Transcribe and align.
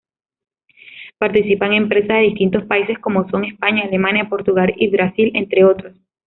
Participan 1.19 1.73
empresas 1.73 2.07
de 2.07 2.23
distintos 2.23 2.65
países 2.65 2.97
como 2.97 3.29
son 3.29 3.45
España, 3.45 3.83
Alemania, 3.83 4.29
Portugal 4.29 4.73
y 4.77 4.89
Brasil, 4.89 5.29
entre 5.35 5.63
otros. 5.63 5.95